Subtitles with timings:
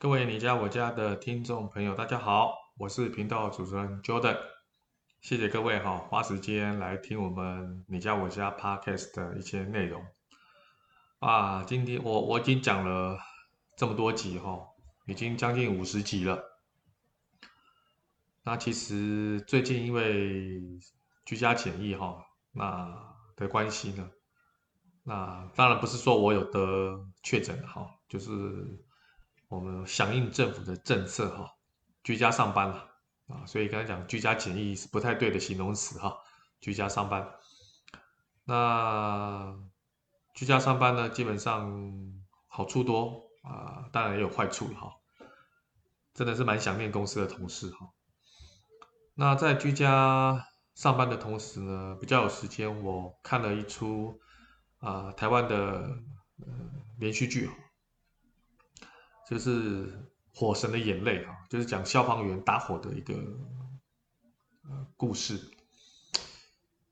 [0.00, 4.38] 各位你家我家的听众朋友，大家好，我是频道主持人 Jordan，
[5.20, 10.02] 谢谢各位哈花时间来听我们你家我家 Podcast 的一些内容
[11.18, 11.64] 啊。
[11.64, 13.18] 今天我我已经讲了
[13.76, 14.68] 这么多集哈，
[15.06, 16.42] 已经将近五十集了。
[18.42, 20.62] 那其实最近因为
[21.26, 22.90] 居家检疫哈，那
[23.36, 24.10] 的关系呢，
[25.04, 28.82] 那当然不是说我有得确诊哈，就是。
[29.50, 31.56] 我们响应政府的政策哈，
[32.04, 32.88] 居家上班了
[33.26, 36.18] 啊，所以刚才讲居家检疫是不太对的形容词哈，
[36.60, 37.28] 居家上班。
[38.44, 39.58] 那
[40.34, 41.68] 居家上班呢，基本上
[42.46, 44.94] 好处多啊，当然也有坏处哈。
[46.14, 47.90] 真的是蛮想念公司的同事哈。
[49.14, 54.20] 那在居家上班的同时呢，比较有时间，我看了一出
[54.78, 55.56] 啊台湾的
[56.38, 56.46] 呃
[56.98, 57.50] 连续剧。
[59.30, 59.86] 就是
[60.34, 63.14] 《火神的眼泪》啊，就是讲消防员打火的一个
[64.64, 65.40] 呃故事。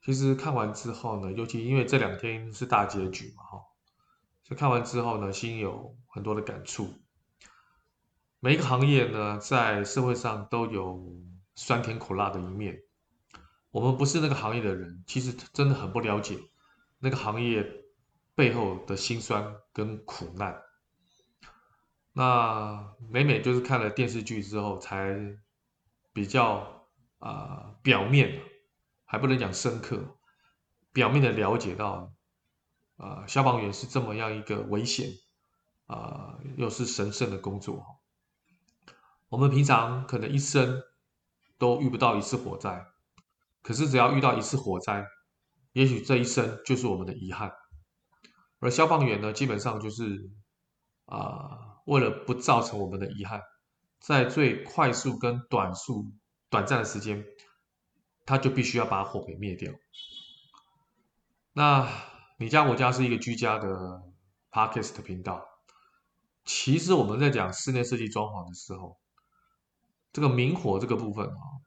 [0.00, 3.59] 其实看完之后呢，尤其因为这两天是大结局嘛，哈，
[4.44, 6.94] 所以看完之后呢，心有很多的感触。
[8.39, 11.12] 每一个行业呢，在社会上都有
[11.56, 12.84] 酸甜苦辣的一面。
[13.72, 16.39] 我们不是那个行业的人，其实真的很不了解
[17.00, 17.66] 那个行业
[18.36, 20.62] 背后的辛酸跟苦难。
[22.19, 25.17] 那每每就是看了电视剧之后，才
[26.13, 26.85] 比较
[27.21, 28.43] 啊、表面，
[29.05, 30.19] 还不能讲深刻，
[30.93, 32.13] 表面的了解到，
[32.97, 35.11] 啊、呃、消防员是这么样一个危险，
[35.87, 37.87] 啊、又是神圣的工作。
[39.29, 40.83] 我们平常可能一生
[41.57, 42.85] 都遇不到一次火灾，
[43.63, 45.07] 可是只要遇到一次火灾，
[45.73, 47.53] 也许这一生就是我们的遗憾。
[48.59, 50.33] 而消防员呢，基本上就是
[51.05, 51.68] 啊。
[51.88, 53.41] 为了不造成我们的遗憾，
[53.99, 56.12] 在最快速跟短速、
[56.50, 57.25] 短暂的时间，
[58.26, 59.72] 他就必须要把火给灭掉。
[61.54, 61.88] 那
[62.37, 64.03] 你家我家是一个居家的
[64.53, 65.47] Podcast 频道，
[66.44, 68.98] 其实我们在讲室内设计装潢的时候，
[70.12, 71.65] 这个明火这个部分啊，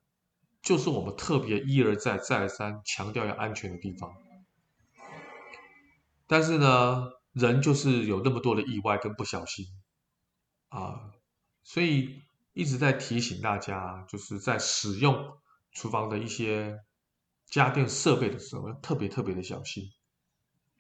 [0.62, 4.14] 就是我们特别一而再、再而三强调要安全的地方。
[6.28, 9.66] 但是呢，人就是有那么多的意外跟不小心。
[10.72, 11.12] 啊，
[11.64, 12.24] 所以
[12.54, 15.38] 一直在提醒大家，就是在使用
[15.74, 16.80] 厨房的一些
[17.46, 19.92] 家电设备的时候，要特别特别的小心。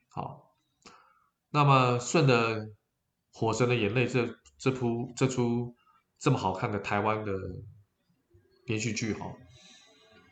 [0.07, 0.55] 好，
[1.49, 2.61] 那么顺着
[3.33, 5.75] 《火神的眼泪》这这部这出
[6.17, 7.33] 这么好看的台湾的
[8.65, 9.33] 连续剧哈，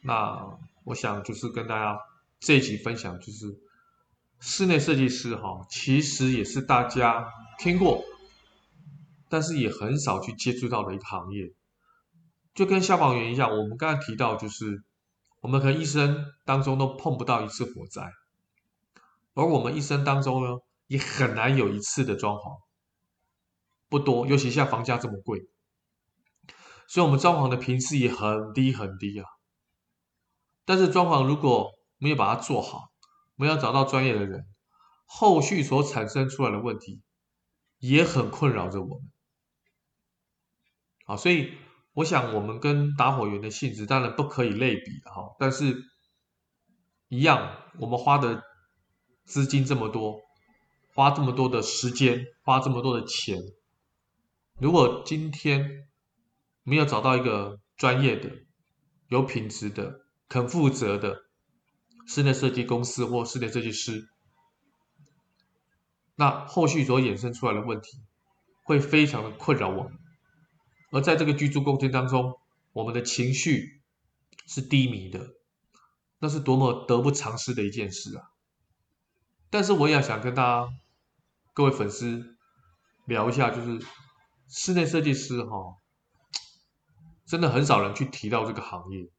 [0.01, 1.99] 那我想就是跟大家
[2.39, 3.59] 这一集分享，就是
[4.39, 7.27] 室内设计师哈，其实也是大家
[7.57, 8.01] 听过。
[9.29, 11.53] 但是也很少去接触到的一个行业，
[12.53, 13.57] 就跟消防员一样。
[13.57, 14.83] 我们刚才提到，就是
[15.39, 18.11] 我们可能一生当中都碰不到一次火灾，
[19.35, 20.57] 而我们一生当中呢，
[20.87, 22.59] 也很难有一次的装潢，
[23.87, 24.27] 不多。
[24.27, 25.47] 尤其像房价这么贵，
[26.87, 29.25] 所以我们装潢的频次也很低很低啊。
[30.65, 32.89] 但是装潢如果没有把它做好，
[33.35, 34.47] 没有找到专业的人，
[35.05, 37.01] 后续所产生出来的问题
[37.77, 39.09] 也很困扰着我们。
[41.09, 41.51] 啊，所以
[41.93, 45.75] 我想，我们跟打火员的性质当然不可以类比的哈，但是，
[47.07, 48.43] 一样，我们花的
[49.25, 50.19] 资金这么多，
[50.93, 53.39] 花这么多的时间，花这么多的钱，
[54.59, 55.87] 如果今天
[56.61, 58.29] 没有找到一个专业的、
[59.07, 61.17] 有品质的、肯负责的
[62.07, 64.07] 室内设计公司或室内设计师，
[66.15, 67.97] 那后续所衍生出来的问题，
[68.63, 69.98] 会非常的困扰我们。
[70.91, 72.39] 而在这个居住空间当中，
[72.73, 73.81] 我们的情绪
[74.47, 75.35] 是低迷的，
[76.17, 78.31] 那是多么得不偿失的一件事啊！
[79.51, 80.73] 但是我也想跟大家、
[81.53, 82.37] 各位粉丝
[83.05, 83.85] 聊一下，就是
[84.47, 85.77] 室内设计师哈，
[87.25, 89.11] 真的很少人去提到这个行业，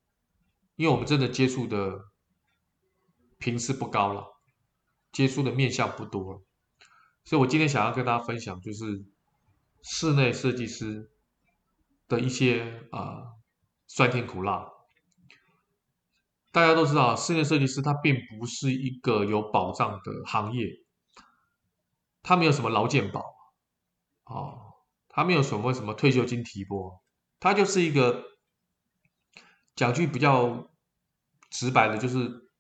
[0.75, 2.01] 因为我们真的接触的
[3.39, 4.25] 频次不高了，
[5.13, 6.43] 接触的面向不多了，
[7.25, 9.05] 所以我今天想要跟大家分享，就是
[9.83, 11.10] 室内设计师。
[12.11, 13.23] 的一些啊、
[13.87, 14.69] 酸甜苦辣，
[16.51, 20.67] 大家都知道，室内设计师他并不是一个有保障的行业，
[22.21, 23.25] 他没有什么劳健保，
[24.25, 24.75] 哦，
[25.09, 27.01] 他没有什么什么退休金提拨，
[27.39, 28.25] 他就是一个
[29.77, 30.69] 讲句比较
[31.49, 32.51] 直白的，就是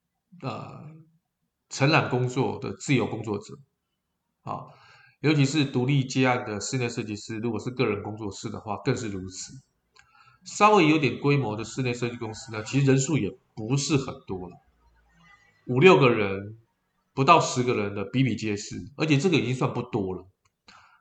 [0.42, 0.92] 呃
[1.68, 3.58] 承揽工作的自由工作者，
[4.42, 4.68] 啊、
[5.20, 9.52] 尤其是独立接案的室内设计师，如果是个人工作室的话，更是如此。
[10.44, 14.56] 稍微有点规模的室内设计公司呢，其实人数也不是很多了，
[15.66, 16.58] 五六个人，
[17.12, 20.26] 不到十个人的比比皆是，而且这个已经算不多了。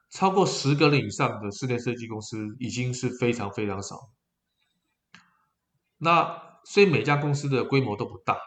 [0.10, 4.10] 超过十个人以上的室内设计公司已经是非常非常少。
[5.98, 8.38] 那所以每家公司的规模都不大，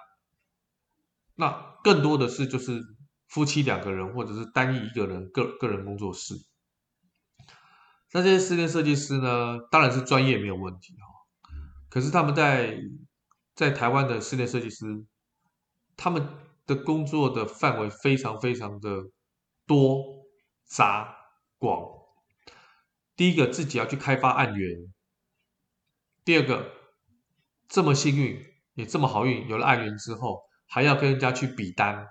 [1.36, 2.82] 那更多的是就是
[3.32, 6.34] 夫妻两个人或者是单一一个人个个人工作室。
[8.12, 11.50] 那这些室内设计师呢，当然是专业没有问题哈，
[11.88, 12.78] 可是他们在
[13.54, 15.06] 在台湾的室内设计师，
[15.96, 16.28] 他们
[16.66, 19.04] 的工作的范围非常非常的
[19.66, 20.04] 多
[20.66, 21.16] 杂
[21.56, 21.88] 广。
[23.16, 24.92] 第一个自己要去开发案源，
[26.22, 26.70] 第二个
[27.66, 28.44] 这么幸运
[28.74, 32.06] 也这么好运，有了案源之后还要跟人家去比单，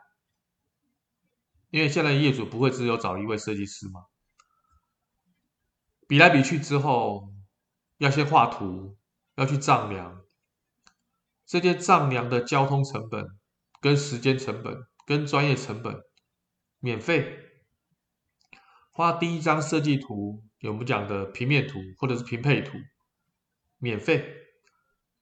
[1.72, 4.02] 因为现在业主不会只有找一位设计师嘛。
[6.08, 7.34] 比来比去之后，
[7.98, 8.98] 要先画图，
[9.36, 10.22] 要去丈量，
[11.46, 13.26] 这些丈量的交通成本、
[13.80, 16.02] 跟时间成本、跟专业成本，
[16.80, 17.48] 免费。
[18.90, 22.78] 画第一张设计图，有我们讲的平面图或者是平配图，
[23.78, 24.36] 免费。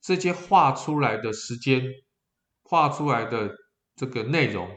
[0.02, 1.84] 这些画出来的时间、
[2.64, 3.56] 画出来的
[3.96, 4.76] 这个内容，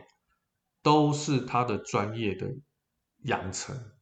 [0.82, 2.54] 都是他的专业的
[3.24, 3.92] 养成。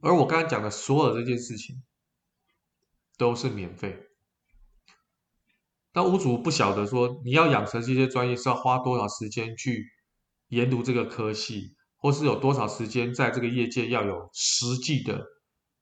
[0.00, 1.82] 而我刚才讲的所有这件事情
[3.16, 4.08] 都是免费，
[5.92, 9.92] 但屋主不晓得说，你要养成这些专业是要花多少时间去
[10.48, 15.24] 研读这个科系，或是有多少时间在这个业界要有实际的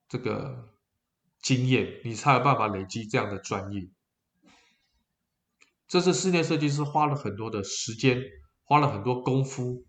[0.06, 0.69] 这个
[1.40, 3.88] 经验，你才有办法累积这样的专业。
[5.88, 8.23] 这是室内设计师花了很多的时间，
[8.64, 9.87] 花了很多功夫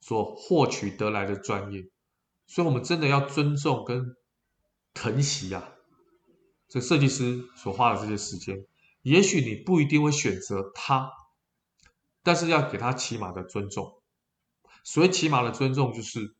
[0.00, 1.88] 所获取得来的专业。
[2.46, 4.16] 所以，我们真的要尊重跟
[4.94, 5.72] 疼惜啊，
[6.68, 8.64] 这设计师所花的这些时间。
[9.02, 11.10] 也许你不一定会选择他，
[12.22, 14.00] 但是要给他起码的尊重。
[14.82, 16.36] 所谓起码的尊重，就是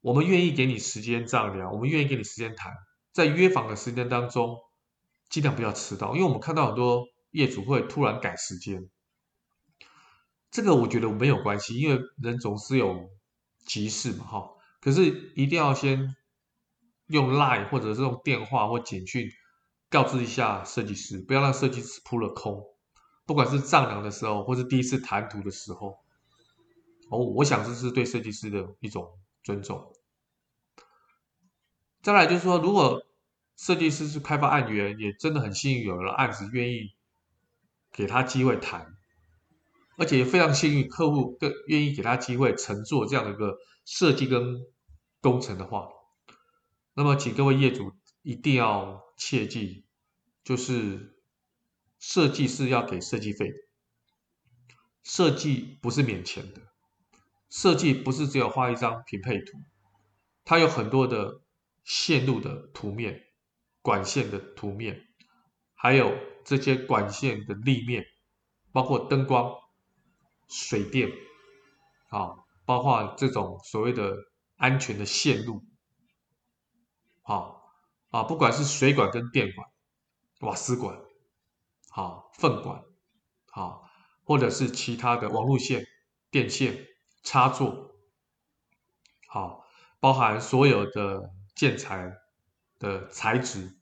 [0.00, 2.72] 我们愿意给你时间丈量，我们愿意给你时间谈，
[3.12, 4.58] 在约访的时间当中，
[5.28, 8.90] 尽量不要迟到，因为我们看到很多业主会突然改时间。
[10.52, 13.10] 这个我觉得没有关系，因为人总是有
[13.66, 14.50] 急事嘛，哈。
[14.80, 16.14] 可是一定要先
[17.06, 19.30] 用 Line 或者是用电话或简讯
[19.88, 22.62] 告知一下设计师，不要让设计师扑了空。
[23.24, 25.98] 不管是丈量的时候，或是第一次谈图的时候，
[27.08, 29.94] 哦，我想这是对设计师的一种尊重。
[32.02, 33.06] 再来就是说，如果
[33.56, 36.90] 设计师是开发案源，也真的很幸运有了案子愿意
[37.90, 38.96] 给他机会谈。
[40.02, 44.66] 而且也非常幸运，客户更愿意给他机会乘坐这样的一个设计跟
[45.20, 45.90] 工程的话，
[46.94, 49.84] 那么请各位业主一定要切记，
[50.42, 51.20] 就是
[52.00, 53.54] 设计是要给设计费的，
[55.04, 56.62] 设计不是免钱的，
[57.48, 59.56] 设计不是只有画一张平配图，
[60.44, 61.42] 它有很多的
[61.84, 63.22] 线路的图面、
[63.82, 65.00] 管线的图面，
[65.74, 66.12] 还有
[66.44, 68.04] 这些管线的立面，
[68.72, 69.62] 包括灯光。
[70.52, 71.10] 水电，
[72.10, 74.14] 啊，包括这种所谓的
[74.56, 75.64] 安全的线路，
[77.22, 77.72] 好，
[78.10, 79.66] 啊，不管是水管跟电管、
[80.40, 81.00] 瓦斯管，
[81.88, 82.84] 好，粪管，
[83.46, 83.88] 好，
[84.24, 85.86] 或者是其他的网路线、
[86.30, 86.86] 电线、
[87.22, 87.90] 插座，
[89.28, 89.64] 好，
[90.00, 92.12] 包含所有的建材
[92.78, 93.78] 的材质，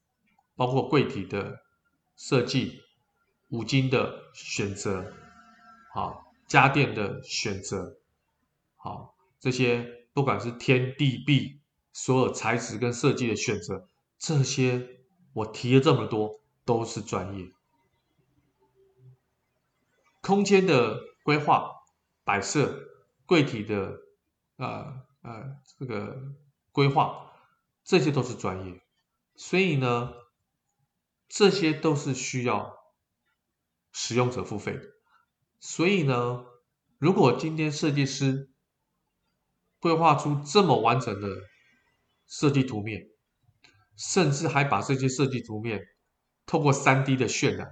[0.54, 1.58] 包括柜体的
[2.16, 2.80] 设计、
[3.48, 5.12] 五金的选择，
[5.92, 6.29] 好。
[6.50, 8.00] 家电的选择，
[8.74, 11.60] 好，这些不管是天地壁，
[11.92, 13.86] 所有材质跟设计的选择，
[14.18, 15.00] 这些
[15.32, 17.52] 我提了这么多，都是专业。
[20.20, 21.70] 空间的规划、
[22.24, 22.84] 摆设、
[23.26, 24.00] 柜体的，
[24.56, 26.20] 呃呃，这个
[26.72, 27.30] 规划，
[27.84, 28.82] 这些都是专业。
[29.36, 30.12] 所以呢，
[31.28, 32.76] 这些都是需要
[33.92, 34.80] 使用者付费。
[35.60, 36.44] 所以呢，
[36.98, 38.50] 如果今天设计师
[39.78, 41.28] 规划出这么完整的
[42.26, 43.08] 设计图面，
[43.96, 45.80] 甚至还把这些设计图面
[46.46, 47.68] 透过 3D 的渲染，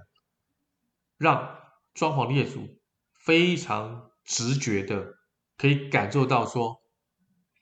[1.17, 1.59] 让
[1.95, 2.79] 装潢业主
[3.15, 5.15] 非常直觉的
[5.57, 6.81] 可以感受到说，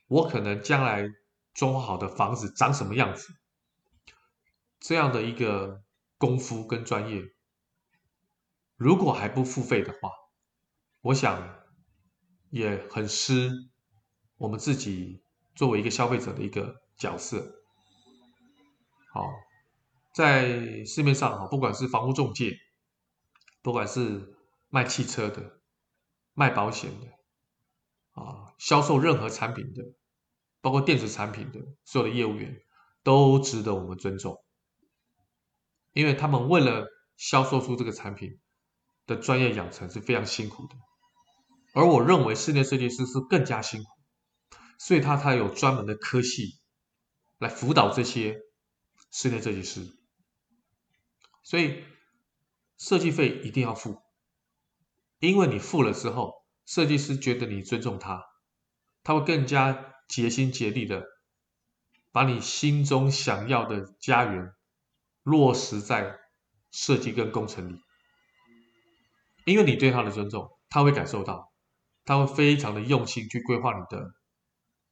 [0.07, 1.07] 我可能将来
[1.53, 3.33] 装潢好的房子长什么样子，
[4.79, 5.81] 这样的一个
[6.17, 7.23] 功夫跟专业。
[8.77, 10.11] 如果还不付费的话，
[11.01, 11.65] 我想
[12.51, 13.51] 也很失
[14.37, 15.23] 我们自己
[15.55, 17.55] 作为一个消费者的一个角色。
[19.11, 19.25] 好，
[20.13, 22.55] 在市面上哈，不管是房屋中介，
[23.63, 24.37] 不管是
[24.69, 25.59] 卖汽车的、
[26.33, 27.07] 卖保险的，
[28.21, 29.83] 啊，销售任何产品的，
[30.61, 32.61] 包括电子产品的，所有的业务员
[33.01, 34.37] 都值得我们尊重，
[35.93, 38.39] 因为他们为了销售出这个产品
[39.07, 40.75] 的专业养成是非常辛苦的，
[41.73, 43.89] 而我认为室内设计师是更加辛苦，
[44.77, 46.59] 所以他才有专门的科系
[47.39, 48.37] 来辅导这些
[49.11, 49.87] 室内设计师，
[51.41, 51.83] 所以
[52.77, 54.01] 设计费一定要付，
[55.19, 56.33] 因为你付了之后，
[56.65, 58.23] 设计师觉得你尊重他，
[59.03, 61.05] 他会更加竭心竭力的
[62.11, 64.51] 把你心中想要的家园
[65.23, 66.17] 落实在
[66.71, 67.79] 设计跟工程里，
[69.47, 71.53] 因为你对他的尊重，他会感受到，
[72.03, 74.11] 他会非常的用心去规划你的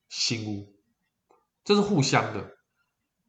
[0.07, 0.73] 新屋，
[1.65, 2.51] 这是互相的。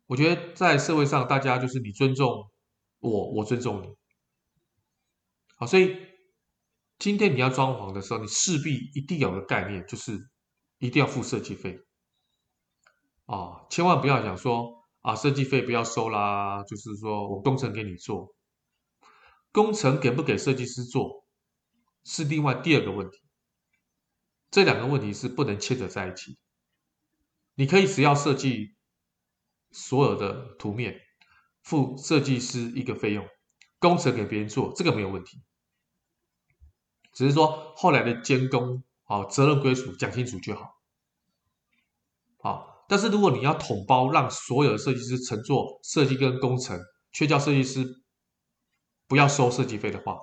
[0.07, 2.49] 我觉得在社会上，大家就是你尊重
[3.01, 3.89] 我，我尊重你。
[5.57, 5.97] 好，所以
[6.97, 10.17] 今天你要装潢的时候，你势必一定有个概念，就是
[10.79, 11.81] 一定要付设计费。
[13.25, 18.36] 啊，千万不要想说啊，设计费不要收啦，就是说我工程给你做，
[19.57, 21.25] 工程给不给设计师做，
[22.05, 23.19] 是另外第二个问题。
[24.51, 26.37] 这两个问题是不能牵扯在一起。
[27.55, 28.77] 你可以只要设计。
[29.73, 31.01] 所有的图面
[31.63, 33.27] 付设计师一个费用，
[33.79, 35.43] 工程给别人做，这个没有问题。
[37.13, 40.71] 只是说后来的监工啊，责任归属讲清楚就好。
[42.39, 46.81] 好，但是如果你要统包，让所有的设计师承做设计跟工程，
[47.13, 47.85] 却叫设计师
[49.07, 50.21] 不要收设计费的话，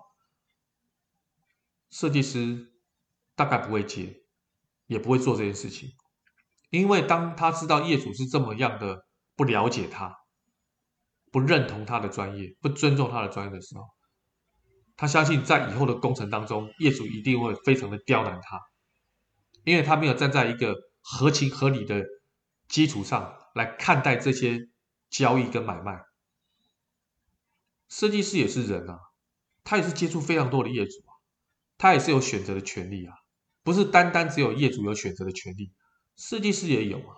[1.89, 2.73] 设计师
[3.35, 4.23] 大概不会接，
[4.87, 5.91] 也不会做这件事情，
[6.69, 9.05] 因为当他知道业主是这么样的。
[9.35, 10.15] 不了解他，
[11.31, 13.83] 不认同他的专业，不尊重他的专业的时候，
[14.95, 18.61] 他相信在以后的工程当中，业主一定会非常的刁难他，
[19.63, 22.05] 因为他没有站在一个合情合理的
[22.67, 24.69] 基础上来看待这些
[25.09, 25.99] 交易跟买卖。
[27.93, 28.97] 设计师也是人啊，
[29.63, 31.13] 他也是接触非常多的业主啊，
[31.77, 33.13] 他也是有选择的权利啊，
[33.61, 35.71] 不是单单只有业主有选择的权利，
[36.15, 37.15] 设计师也有啊。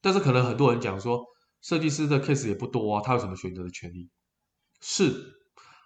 [0.00, 1.24] 但是可能很多人讲说，
[1.60, 4.08] 设计师的 case 也不多啊，他有什么选择的权利？
[4.80, 5.40] 是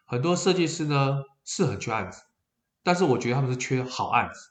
[0.05, 2.21] 很多设计师呢是很缺案子，
[2.83, 4.51] 但是我觉得他们是缺好案子，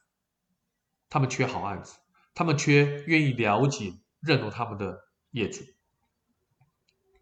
[1.09, 1.93] 他们缺好案子，
[2.33, 4.97] 他们缺愿意了解、认同他们的
[5.29, 5.63] 业主。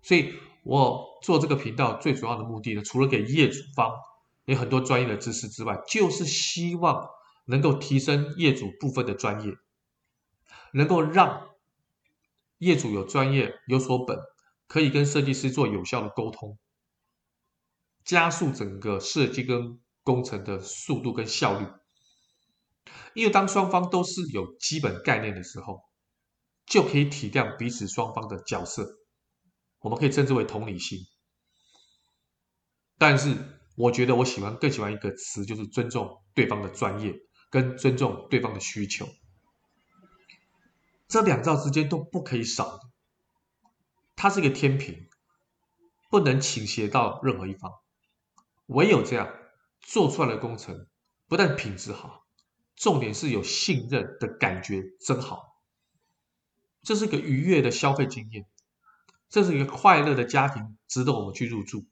[0.01, 0.33] 所以
[0.67, 3.91] 我做这个频道最主要的目的呢，除了给业主方
[4.43, 7.07] 有很多专业的知识之外，就是希望
[7.45, 9.53] 能够提升业主部分的专业，
[10.73, 11.47] 能够让。
[12.59, 14.17] 业主有专业有所本，
[14.67, 16.57] 可以跟设计师做有效的沟通，
[18.03, 21.67] 加速整个设计跟工程的速度跟效率。
[23.13, 25.83] 因为当双方都是有基本概念的时候，
[26.65, 28.87] 就可以体谅彼此双方的角色，
[29.79, 30.99] 我们可以称之为同理心。
[32.97, 33.37] 但是，
[33.75, 37.13] 我觉得我喜欢更喜欢一个词，就是尊重对方的专业
[37.49, 39.07] 跟尊重对方的需求。
[41.07, 42.79] 这两造之间都不可以少，
[44.15, 45.07] 它是一个天平，
[46.09, 47.71] 不能倾斜到任何一方。
[48.65, 49.33] 唯有这样
[49.79, 50.87] 做出来的工程，
[51.27, 52.25] 不但品质好，
[52.75, 55.61] 重点是有信任的感觉真好。
[56.81, 58.45] 这是个愉悦的消费经验，
[59.29, 61.85] 这是一个快乐的家庭，值得我们去入住。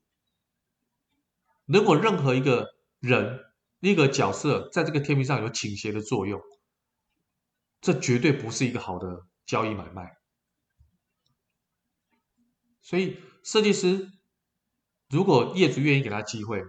[1.66, 3.40] 如果任何一个人、
[3.80, 6.42] 一个角色在这个天平上有倾斜的作用，
[7.82, 10.16] 这绝对不是一个好的交易买卖，
[12.82, 14.12] 所以设计师
[15.10, 16.64] 如果业主愿意给他机会，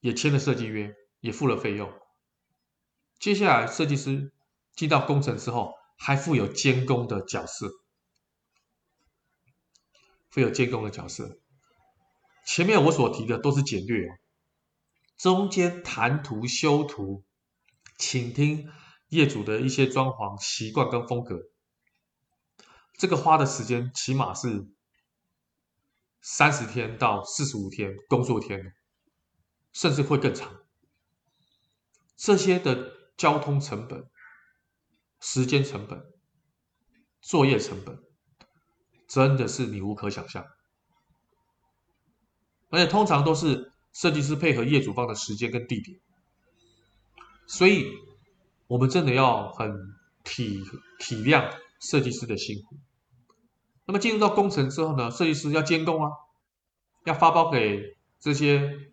[0.00, 1.90] 也签了设计约，也付了费用，
[3.18, 4.32] 接下来设计师
[4.74, 7.70] 进到工程之后，还负有监工的角色，
[10.38, 11.40] 负有监工的角色。
[12.46, 14.14] 前面我所提的都是简略哦，
[15.16, 17.24] 中间谈图、修图，
[17.98, 18.70] 倾听。
[19.08, 21.40] 业主的一些装潢习惯跟风格，
[22.98, 24.68] 这个花的时间起码是
[26.20, 28.74] 三十天到四十五天工作天，
[29.72, 30.60] 甚至会更长。
[32.16, 34.10] 这些的交通成本、
[35.20, 36.04] 时间成本、
[37.22, 37.98] 作业成本，
[39.08, 40.46] 真的是你无可想象。
[42.70, 45.98] 而且通常都是设计师配合业主方的时间跟地点，
[47.46, 48.06] 所以。
[48.68, 50.62] 我们真的要很体
[50.98, 52.76] 体谅设计师的辛苦。
[53.86, 56.10] 那么进入到工程之后呢，设计师要监工啊，
[57.06, 58.90] 要发包给这些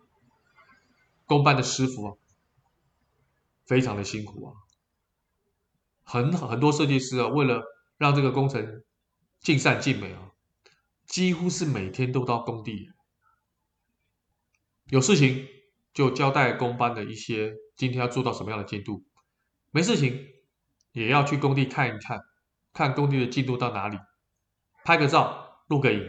[1.26, 2.14] 工办的师傅啊，
[3.66, 4.54] 非常的辛苦啊。
[6.04, 7.62] 很很多设计师啊，为了
[7.98, 8.82] 让这个工程
[9.46, 10.32] 尽善尽美啊，
[11.06, 12.90] 几乎是每天都到工地，
[14.86, 15.46] 有事情
[15.94, 19.06] 就交代工班的一些今天要做到什么样的进度，
[19.70, 20.26] 没事情
[20.90, 22.20] 也要去工地看一看，
[22.72, 23.96] 看工地的进度到哪里。
[24.84, 26.04] 拍个照，录个影，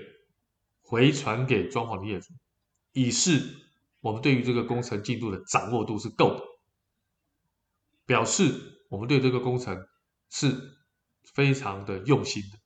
[0.82, 2.34] 回传给装潢的业主，
[2.94, 3.56] 以示
[4.00, 6.44] 我们对于这个工程进度的掌握度是够的，
[8.08, 9.88] 表示我们对这个工程
[10.28, 10.80] 是
[11.36, 12.58] 非常的用心的。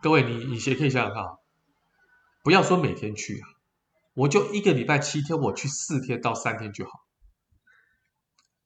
[0.00, 1.30] 各位，你你先可以想想看啊，
[2.44, 3.48] 不要说每天去啊，
[4.14, 6.90] 我就一个礼拜七天，我去四天到三天就好。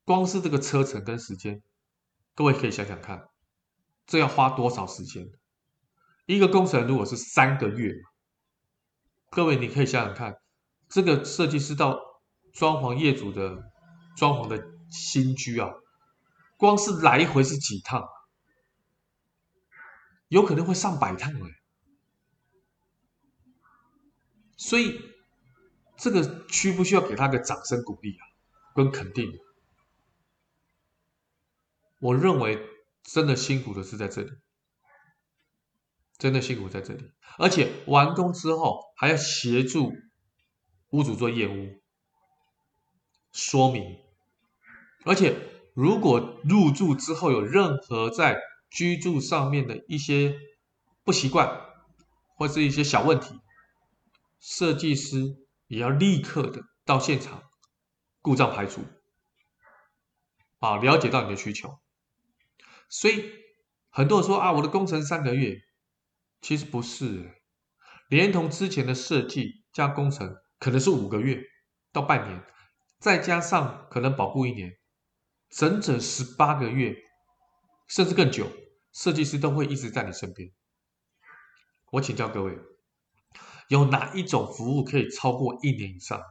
[0.05, 1.63] 光是这个车程跟时间，
[2.35, 3.29] 各位可以想想看。
[4.05, 5.25] 这要花多少时间？
[6.25, 7.93] 一个工程如果是三个月，
[9.31, 10.35] 各位你可以想想看，
[10.89, 11.99] 这个设计师到
[12.53, 13.71] 装潢业主的
[14.15, 15.71] 装潢的新居啊，
[16.57, 18.07] 光是来回是几趟？
[20.27, 21.49] 有可能会上百趟哎。
[24.57, 24.99] 所以
[25.97, 28.25] 这个需不需要给他个掌声鼓励啊，
[28.75, 29.31] 跟肯定？
[31.99, 32.69] 我认为。
[33.05, 34.31] 真的辛苦的是在这里，
[36.17, 39.91] 真的辛苦在这里，而且完工之后还要协助
[40.91, 41.81] 屋主做验屋
[43.33, 43.97] 说明，
[45.03, 45.37] 而且
[45.75, 48.39] 如果入住之后有任何在
[48.73, 50.35] 居住上面的一些
[51.03, 51.61] 不习惯
[52.35, 53.39] 或是一些小问题，
[54.39, 57.43] 设计师也要立刻的到现场
[58.19, 58.81] 故障排除，
[60.57, 61.77] 啊，了解到你的需求。
[62.89, 63.31] 所以
[63.91, 65.61] 很多人说啊，我的工程三个月，
[66.41, 67.31] 其实不是，
[68.09, 71.43] 连同之前的设计加工程，可能是五个月
[71.91, 72.43] 到半年，
[72.97, 74.71] 再加上可能保固一年，
[75.51, 76.95] 整整十八个月，
[77.87, 78.47] 甚至更久，
[78.93, 80.51] 设计师都会一直在你身边。
[81.91, 82.57] 我请教各位，
[83.67, 86.21] 有哪一种服务可以超过一年以上？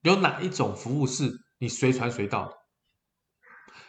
[0.00, 2.56] 有哪一种服务是你随传随到的？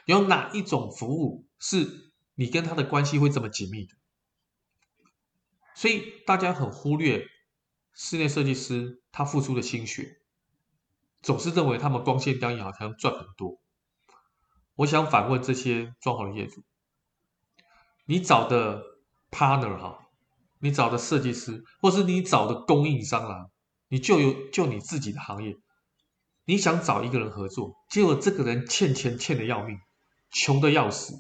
[0.05, 3.95] 有哪一种服务是你跟他的关系会这么紧密的？
[5.73, 7.25] 所以大家很忽略
[7.93, 10.21] 室内设计师他付出的心血，
[11.23, 13.59] 总是认为他们光鲜亮丽好像赚很多。
[14.75, 16.63] 我想反问这些装潢的业主：
[18.05, 18.83] 你找的
[19.31, 20.07] partner 哈，
[20.59, 23.45] 你找的设计师，或是你找的供应商啊，
[23.87, 25.57] 你就有就你自己的行业，
[26.45, 29.79] 你想找一个人合作，结果这个人欠钱欠得要命。
[30.35, 31.13] 穷的要死，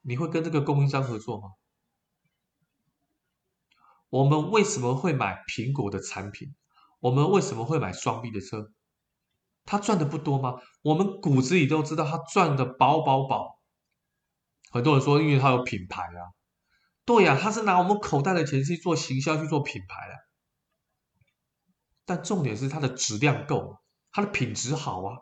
[0.00, 1.50] 你会跟这个供应商合作吗？
[4.08, 6.54] 我们为什么会买苹果的产品？
[7.00, 8.72] 我们为什么会买双 B 的车？
[9.64, 10.54] 他赚的不多吗？
[10.82, 13.60] 我们骨子里都知道他赚的饱饱饱。
[14.70, 16.30] 很多人说，因为他有品牌啊，
[17.04, 20.14] 对呀，他是拿我们口袋的钱去做行销，去做品牌啊。
[22.04, 23.76] 但重点是它的质量够，
[24.10, 25.16] 它的品质好啊。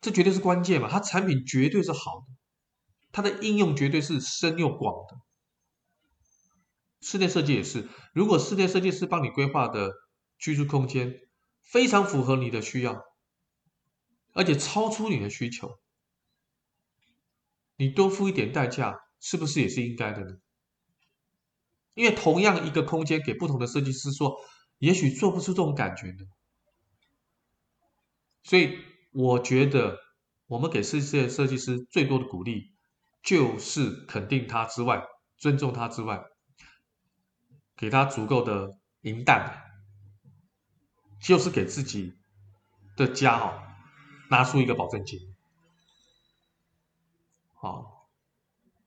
[0.00, 2.26] 这绝对是关键嘛，它产品绝对是好的，
[3.12, 5.16] 它的应用绝对是深又广的。
[7.00, 9.92] 室内设计也是，如果室内设计师帮你规划的
[10.38, 11.14] 居住空间
[11.62, 13.04] 非常符合你的需要，
[14.36, 15.80] 而且超出你的需求，
[17.76, 20.36] 你多付一点代价，是不是也是应该的呢？
[21.94, 24.36] 因为同样一个空间给不同的设计师说，
[24.78, 26.26] 也许做不出这种感觉呢。
[28.44, 28.78] 所以。
[29.18, 29.98] 我觉得
[30.46, 32.74] 我们给世界设计师最多的鼓励，
[33.22, 35.02] 就是肯定他之外，
[35.38, 36.22] 尊重他之外，
[37.74, 39.62] 给他足够的银弹，
[41.18, 42.12] 就是给自己
[42.94, 43.65] 的家哦
[44.30, 45.18] 拿出一个保证金。
[47.54, 48.08] 好，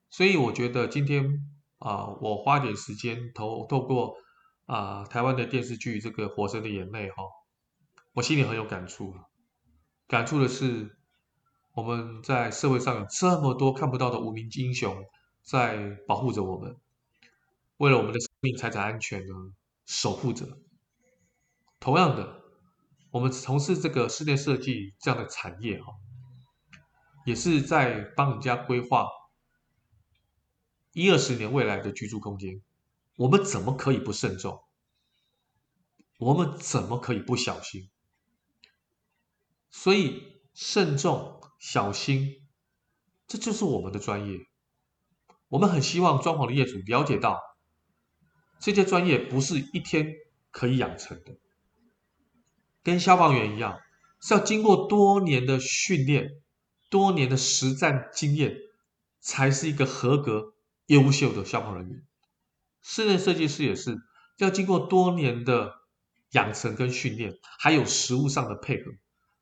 [0.10, 1.46] 所以我觉得今天
[1.80, 4.16] 啊，我花点时间透透过
[4.66, 7.24] 啊台湾的电视剧这个《火神的眼泪》哈，
[8.14, 9.16] 我心里很有感触。
[10.08, 10.98] 感触的是，
[11.74, 15.06] 我们在社会上有这么多看不到的无名英雄
[15.44, 16.78] 在保护着我们，
[17.78, 19.34] 为了我们的生命财产安全呢
[19.86, 20.58] 守护着。
[21.80, 22.39] 同样的，
[23.12, 25.94] 我们从事这个室内设计这样的产业哈，
[27.26, 29.08] 也是在帮人家规划
[30.94, 32.62] 一二十年未来的居住空间。
[33.16, 34.64] 我们怎么可以不慎重？
[36.18, 37.90] 我们怎么可以不小心？
[39.72, 42.48] 所以慎重小心，
[43.28, 44.40] 这就是我们的专业。
[45.48, 47.42] 我们很希望装潢的业主了解到，
[48.60, 50.14] 这些专业不是一天
[50.52, 51.38] 可以养成的，
[52.84, 53.80] 跟消防员一样，
[54.22, 56.32] 是要经过多年的训练、
[56.90, 58.56] 多年的实战经验，
[59.20, 60.54] 才是一个合格、
[60.88, 62.04] 优秀的消防人员。
[62.82, 63.98] 室内设计师也是
[64.38, 65.74] 要经过多年的
[66.32, 68.92] 养成跟训练，还有实务上的配合，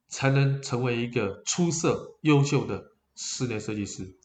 [0.08, 4.18] 才能成为一个出色、优秀的室内设计师。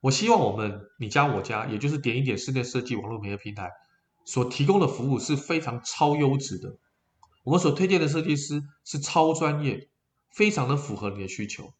[0.00, 3.72] 我希望我们你家我家，也就是点一点室内设计网络媒体平台
[4.24, 6.78] 所提供的服务是非常超优质的。
[7.48, 9.88] 我们所推荐的设计师是超专业，
[10.34, 11.72] 非常的符合你的需求。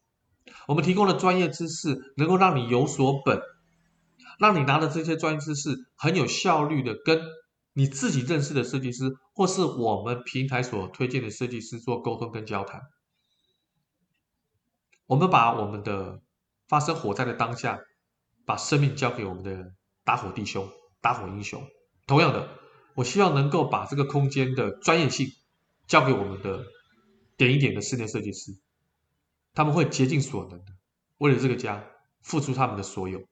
[0.67, 3.39] 我们提供的专业知识能够让你有所本。
[4.39, 7.21] 让你拿的这些专业知识很有效率的跟
[7.73, 12.81] 你自己认识的设计师，或是我们平台所推荐的设计师做沟通跟交谈。
[15.05, 16.19] 我们把我们的
[16.67, 17.77] 发生火灾的当下，
[18.43, 20.67] 把生命交给我们的打火弟兄、
[20.99, 21.63] 打火英雄。
[22.07, 22.49] 同样的，
[22.95, 25.27] 我希望能够把这个空间的专业性
[25.89, 26.65] 交给我们的
[27.35, 28.55] 点一点的室内设计师，
[29.53, 30.77] 他们会竭尽所能的
[31.17, 31.83] 为了这个家
[32.21, 33.27] 付出他们的所有。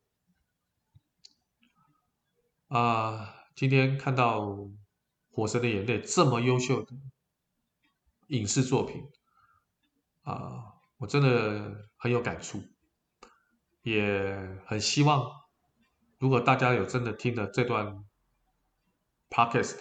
[2.68, 4.42] 啊，今天看到
[5.32, 6.98] 《火神的眼泪》这么优秀的
[8.30, 9.08] 影视作品，
[10.24, 12.64] 啊，我真的很有感触，
[13.84, 15.32] 也很希望，
[16.18, 18.04] 如果大家有真的听了这段
[19.30, 19.78] podcast，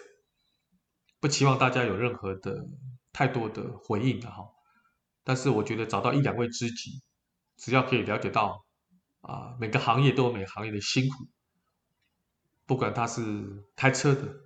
[1.26, 2.68] 不期望大家有任何的
[3.12, 4.48] 太多的回应的哈，
[5.24, 7.02] 但是我觉得找到一两位知己，
[7.56, 8.64] 只要可以了解到，
[9.22, 11.26] 啊，每个行业都有每个行业的辛苦。
[12.64, 14.36] 不管他是开车的，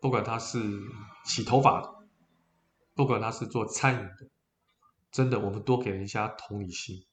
[0.00, 0.80] 不管他是
[1.26, 1.94] 洗头发的，
[2.94, 4.30] 不管他是做餐饮的，
[5.10, 7.04] 真的，我们多给人家同理心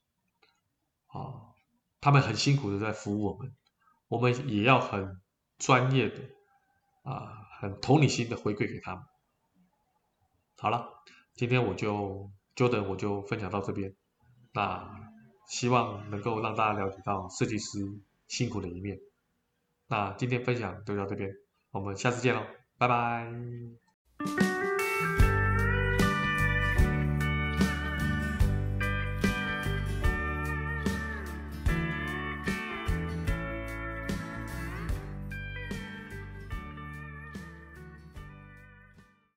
[1.08, 1.52] 啊！
[2.00, 3.54] 他们很辛苦的在服务我们，
[4.08, 5.20] 我们也要很
[5.58, 6.18] 专业的
[7.10, 9.04] 啊，很同理心的回馈给他们。
[10.56, 10.88] 好了，
[11.34, 13.94] 今天我就 Jordan 我就分享到这边，
[14.52, 14.88] 那
[15.48, 17.78] 希望能够让大家了解到设计师
[18.28, 18.98] 辛苦的一面。
[19.88, 21.32] 那今天分享就到这边，
[21.70, 22.42] 我们下次见喽，
[22.78, 24.59] 拜拜。